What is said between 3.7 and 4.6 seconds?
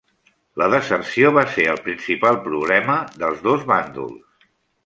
bàndols.